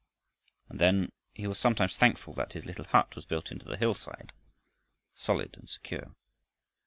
And 0.67 0.79
then 0.79 1.11
he 1.31 1.45
was 1.45 1.59
sometimes 1.59 1.95
thankful 1.95 2.33
that 2.33 2.53
his 2.53 2.65
little 2.65 2.85
hut 2.85 3.15
was 3.15 3.23
built 3.23 3.51
into 3.51 3.65
the 3.65 3.77
hillside, 3.77 4.33
solid 5.13 5.55
and 5.59 5.69
secure. 5.69 6.15